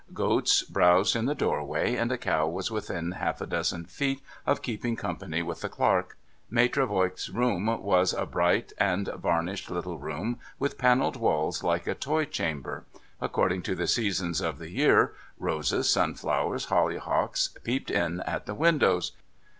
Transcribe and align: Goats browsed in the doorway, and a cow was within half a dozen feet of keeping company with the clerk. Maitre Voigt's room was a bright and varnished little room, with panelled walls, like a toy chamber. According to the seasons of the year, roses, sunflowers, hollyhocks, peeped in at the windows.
Goats 0.15 0.63
browsed 0.63 1.15
in 1.15 1.25
the 1.25 1.35
doorway, 1.35 1.95
and 1.95 2.11
a 2.11 2.17
cow 2.17 2.47
was 2.47 2.71
within 2.71 3.11
half 3.11 3.39
a 3.39 3.45
dozen 3.45 3.85
feet 3.85 4.19
of 4.47 4.63
keeping 4.63 4.95
company 4.95 5.43
with 5.43 5.61
the 5.61 5.69
clerk. 5.69 6.17
Maitre 6.49 6.87
Voigt's 6.87 7.29
room 7.29 7.67
was 7.83 8.11
a 8.11 8.25
bright 8.25 8.73
and 8.79 9.09
varnished 9.09 9.69
little 9.69 9.99
room, 9.99 10.39
with 10.57 10.79
panelled 10.79 11.17
walls, 11.17 11.63
like 11.63 11.85
a 11.85 11.93
toy 11.93 12.25
chamber. 12.25 12.83
According 13.21 13.61
to 13.61 13.75
the 13.75 13.85
seasons 13.85 14.41
of 14.41 14.57
the 14.57 14.71
year, 14.71 15.13
roses, 15.37 15.87
sunflowers, 15.91 16.65
hollyhocks, 16.71 17.49
peeped 17.63 17.91
in 17.91 18.21
at 18.21 18.47
the 18.47 18.55
windows. 18.55 19.11